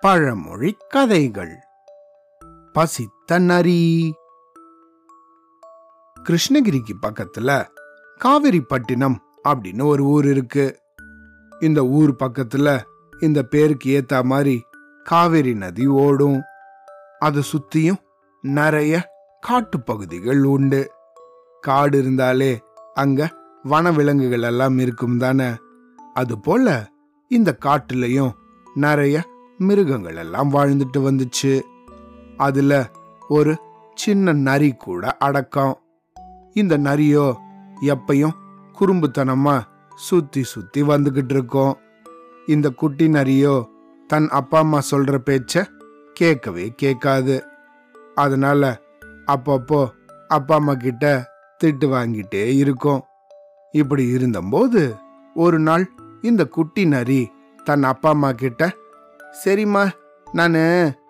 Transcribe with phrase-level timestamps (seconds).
[0.00, 1.58] பழமொழி கதைகள்.
[2.72, 4.14] பசித்த நரி
[6.28, 7.66] கிருஷ்ணகிரிக்கு பக்கத்துல
[8.24, 9.16] காவிரிப்பட்டினம்
[9.48, 10.80] அப்படின்னு ஒரு ஊர் இருக்கு.
[11.60, 12.80] இந்த ஊர் பக்கத்துல
[13.20, 14.64] இந்த பேருக்கு ஏத்த மாதிரி
[15.04, 16.42] காவிரி நதி ஓடும்.
[17.18, 17.98] அதை சுத்தியும்
[18.42, 19.10] நிறைய
[19.40, 20.90] காட்டு பகுதிகள் உண்டு.
[21.60, 22.60] காடு இருந்தாலே
[22.94, 25.50] அங்க வனவிலங்குகள் எல்லாம் இருக்கும் தானே.
[26.14, 26.89] அது போல
[27.32, 28.32] இந்த காட்டுலயும்
[28.74, 29.24] நிறைய
[29.58, 31.60] மிருகங்கள் எல்லாம் வாழ்ந்துட்டு வந்துச்சு.
[32.36, 32.90] அதுல
[33.28, 33.58] ஒரு
[33.94, 35.78] சின்ன நரி கூட அடக்கம்.
[36.52, 37.34] இந்த நரியோ
[37.80, 38.34] எப்பையும்
[38.80, 39.60] குறும்புத்தனமா
[39.94, 41.78] சுத்தி சுத்தி வந்துகிட்டு இருக்கோம்.
[42.46, 43.64] இந்த குட்டி நரியோ
[44.06, 45.66] தன் அப்பா அம்மா சொல்ற பேச்ச
[46.14, 47.44] கேட்கவே கேட்காது.
[48.14, 48.80] அதனால
[49.26, 49.88] அப்பப்போ
[50.28, 51.30] அப்பா அம்மா கிட்ட
[51.64, 53.02] திட்டு வாங்கிட்டே இருக்கும்.
[53.72, 54.96] இப்படி இருந்தபோது
[55.34, 55.90] ஒரு நாள்
[56.22, 57.30] இந்த குட்டி நரி
[57.64, 58.76] தன் அப்பா அம்மா கிட்ட
[59.44, 59.90] சரிம்மா
[60.32, 60.58] நான்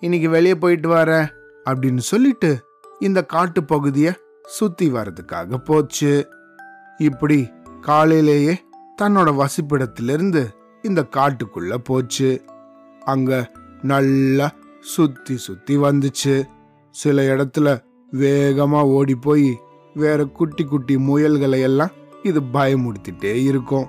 [0.00, 1.28] இன்னைக்கு வெளியே போயிட்டு வரேன்
[1.64, 2.64] அப்படின்னு சொல்லிட்டு
[2.98, 4.12] இந்த காட்டு பகுதியை
[4.46, 6.28] சுத்தி வர்றதுக்காக போச்சு.
[6.98, 8.62] இப்படி காலையிலேயே
[9.02, 10.48] தன்னோட வசிப்பிடத்திலிருந்து
[10.82, 12.44] இந்த காட்டுக்குள்ள போச்சு.
[13.04, 16.44] அங்க நல்லா சுத்தி சுத்தி வந்துச்சு.
[16.90, 17.80] சில இடத்துல
[18.12, 19.58] வேகமா ஓடி போய்
[19.94, 21.90] வேற குட்டி குட்டி முயல்களை எல்லாம்
[22.22, 23.88] இது பயமுடுத்திட்டே இருக்கும்.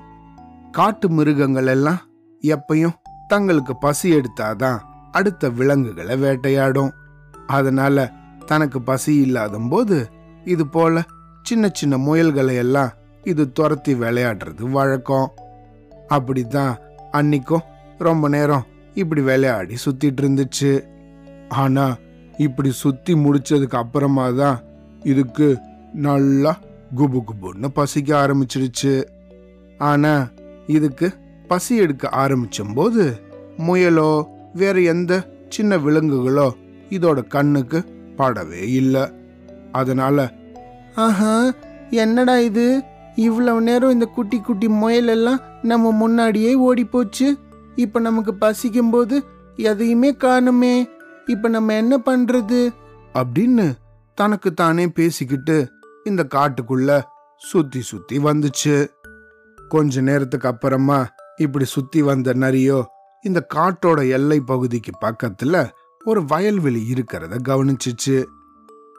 [0.78, 2.00] காட்டு மிருகங்கள் எல்லாம்
[2.42, 2.96] எப்பையும்
[3.28, 4.80] தங்களுக்கு பசி எடுத்தாதான்
[5.12, 6.92] அடுத்த விலங்குகளை வேட்டையாடும்.
[7.48, 8.06] அதனால
[8.46, 9.98] தனக்கு பசி இல்லாத போது
[10.54, 11.04] இது போல
[11.42, 12.92] சின்ன சின்ன முயல்களை எல்லாம்
[13.24, 15.30] இது துரத்தி விளையாடுறது வழக்கம்.
[16.08, 16.74] அப்படித்தான்
[17.12, 17.66] அன்னைக்கும்
[17.98, 20.74] ரொம்ப நேரம் இப்படி விளையாடி சுத்திட்டு இருந்துச்சு.
[21.50, 21.88] ஆனா
[22.38, 24.60] இப்படி சுத்தி முடிச்சதுக்கு அப்புறமா தான்
[25.04, 25.48] இதுக்கு
[26.08, 26.54] நல்லா
[26.96, 28.94] குபு குபுன்னு பசிக்க ஆரம்பிச்சிடுச்சு.
[29.78, 30.14] ஆனா
[30.68, 31.14] இதுக்கு
[31.48, 33.12] பசி எடுக்க ஆரம்பிச்சும்போது
[33.58, 36.52] முயலோ வேற எந்த சின்ன விலங்குகளோ
[36.90, 37.84] இதோட கண்ணுக்கு
[38.18, 39.12] படவே இல்லை.
[39.72, 40.34] அதனால
[40.96, 41.52] ஆஹா
[41.90, 42.84] என்னடா இது?
[43.16, 47.38] இவ்வளவு நேரம் இந்த குட்டி குட்டி முயல் எல்லாம் நம்ம முன்னாடியே ஓடி போச்சு.
[47.76, 49.24] இப்ப நமக்கு பசிக்கும் போது
[49.56, 50.86] எதையுமே காணுமே.
[51.26, 52.70] இப்ப நம்ம என்ன பண்றது?
[53.14, 53.74] அப்படின்னு
[54.16, 55.72] தனக்கு தானே பேசிக்கிட்டு
[56.04, 57.02] இந்த காட்டுக்குள்ள
[57.38, 58.88] சுத்தி சுத்தி வந்துச்சு.
[59.68, 62.84] கொஞ்ச நேரத்துக்கு அப்புறமா இப்படி சுத்தி வந்த நரியோ
[63.22, 65.70] இந்த காட்டோட எல்லை பகுதிக்கு பக்கத்துல
[66.04, 68.24] ஒரு வயல்வெளி இருக்கிறத கவனிச்சிச்சு.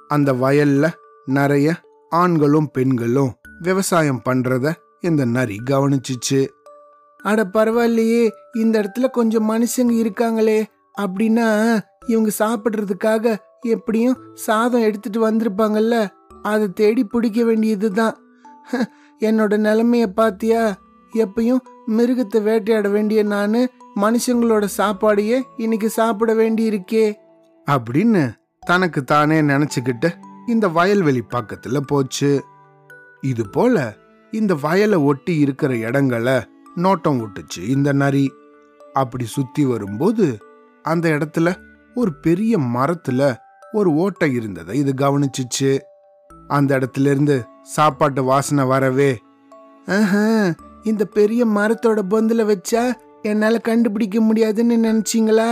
[0.08, 0.90] அந்த வயல்ல
[1.24, 1.74] நிறைய
[2.10, 6.48] ஆண்களும் பெண்களும் விவசாயம் பண்றத இந்த நரி கவனிச்சிச்சு.
[7.22, 10.64] அட பரவாயில்லையே இந்த இடத்துல கொஞ்சம் மனுஷங்க இருக்காங்களே
[10.98, 16.08] அப்படின்னா இவங்க சாப்பிடுறதுக்காக எப்படியும் சாதம் எடுத்துட்டு வந்திருப்பாங்கல்ல
[16.42, 18.18] அதை தேடி பிடிக்க வேண்டியதுதான்.
[19.20, 20.76] என்னோட நிலைமைய பாத்தியா?
[21.14, 23.52] எப்பயும் மிருகத்தை வேட்டையாட வேண்டிய நான்
[23.96, 27.14] மனுஷங்களோட சாப்பாடையே இன்னைக்கு சாப்பிட வேண்டி இருக்கே
[27.70, 30.10] அப்படின்னு தனக்கு தானே நினைச்சுக்கிட்டு
[30.46, 32.44] இந்த வயல்வெளி பக்கத்துல போச்சு.
[33.20, 33.96] இது போல
[34.30, 36.32] இந்த வயலை ஒட்டி இருக்கிற இடங்களை
[36.76, 38.32] நோட்டம் விட்டுச்சு இந்த நரி.
[38.92, 40.38] அப்படி சுத்தி வரும்போது
[40.82, 41.54] அந்த இடத்துல
[41.94, 43.36] ஒரு பெரிய மரத்துல
[43.72, 45.78] ஒரு ஓட்டை இருந்ததை இது கவனிச்சிச்சு.
[46.48, 49.10] அந்த இடத்துல இருந்து சாப்பாட்டு வாசனை வரவே.
[50.82, 52.82] இந்த பெரிய மரத்தோட பொந்தில் வச்சா
[53.22, 55.50] என்னால கண்டுபிடிக்க முடியாதுன்னு நினைச்சீங்களா?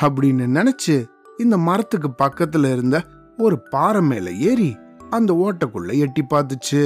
[0.00, 0.96] அப்படின்னு நினைச்சு
[1.38, 2.96] இந்த மரத்துக்கு பக்கத்துல இருந்த
[3.38, 4.70] ஒரு பாறை மேல ஏறி
[5.10, 6.82] அந்த ஓட்டைக்குள்ள எட்டி பார்த்துச்சு.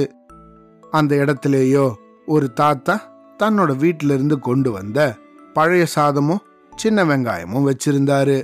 [0.91, 1.85] அந்த இடத்துலயோ
[2.25, 2.95] ஒரு தாத்தா
[3.39, 5.15] தன்னோட வீட்டில இருந்து கொண்டு வந்த
[5.53, 6.43] பழைய சாதமும்
[6.75, 8.37] சின்ன வெங்காயமும் வச்சிருந்தாரு.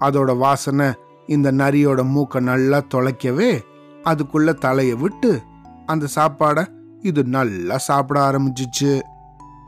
[0.00, 0.88] அதோட வாசனை
[1.26, 3.50] இந்த நரியோட மூக்க நல்லா தொலைக்கவே
[4.04, 5.40] அதுக்குள்ள தலைய விட்டு
[5.86, 6.64] அந்த சாப்பாடை
[7.02, 9.00] இது நல்லா சாப்பிட ஆரம்பிச்சிச்சு.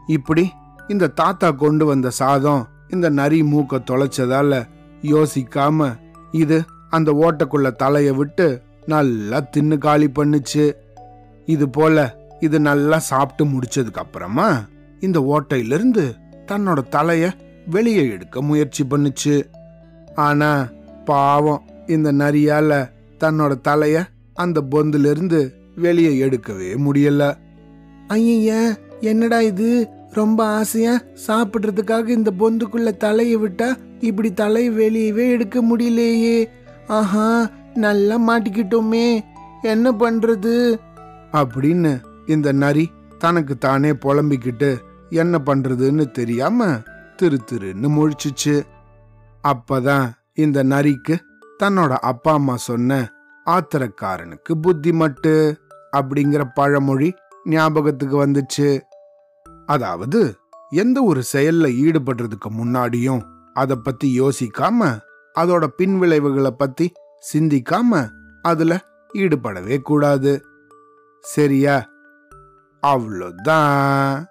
[0.06, 0.52] இப்படி
[0.88, 4.66] இந்த தாத்தா கொண்டு வந்த சாதம் இந்த நரி மூக்க தொலைச்சதால
[5.02, 5.88] யோசிக்காம
[6.32, 10.74] இது அந்த ஓட்டக்குள்ள தலைய விட்டு நல்லா தின்னு காலி பண்ணுச்சு.
[11.46, 14.48] இது போல இது நல்லா சாப்பிட்டு முடிச்சதுக்கு அப்புறமா
[15.00, 16.04] இந்த ஓட்டையிலிருந்து
[16.46, 17.30] தன்னோட தலைய
[17.66, 19.44] வெளியே எடுக்க முயற்சி பண்ணுச்சு.
[20.14, 20.68] ஆனா
[21.04, 22.90] பாவம் இந்த நரியால
[23.20, 24.04] தன்னோட தலைய
[24.40, 25.40] அந்த பொந்திலிருந்து
[25.76, 27.34] வெளியே எடுக்கவே முடியல.
[28.08, 29.88] ஐய என்னடா இது?
[30.10, 31.00] ரொம்ப ஆசையா?
[31.26, 33.68] சாப்பிடுறதுக்காக இந்த பொந்துக்குள்ள தலையை விட்டா
[34.00, 36.38] இப்படி தலை வெளியவே எடுக்க முடியலையே.
[36.86, 39.20] ஆஹா நல்லா மாட்டிக்கிட்டோமே.
[39.62, 40.78] என்ன பண்றது?
[41.32, 44.70] அப்படின்னு இந்த நரி தனக்கு தானே புலம்பிக்கிட்டு
[45.10, 46.78] என்ன பண்றதுன்னு தெரியாம
[47.16, 48.56] திரு திருன்னு முழிச்சுச்சு.
[49.44, 51.16] அப்பதான் இந்த நரிக்கு
[51.62, 53.10] தன்னோட அப்பா அம்மா சொன்ன
[53.46, 55.60] ஆத்திரக்காரனுக்கு புத்தி மட்டு
[55.96, 57.14] அப்படிங்கிற பழமொழி
[57.44, 58.80] ஞாபகத்துக்கு வந்துச்சு.
[59.66, 60.36] அதாவது
[60.70, 63.22] எந்த ஒரு செயல்ல ஈடுபடுறதுக்கு முன்னாடியும்
[63.54, 64.98] அதை பத்தி யோசிக்காம
[65.38, 66.92] அதோட பின்விளைவுகளை பத்தி
[67.32, 68.08] சிந்திக்காம
[68.42, 68.80] அதுல
[69.14, 70.44] ஈடுபடவே கூடாது.
[71.20, 71.88] சரியா?
[72.86, 74.24] அவ்வளோதான்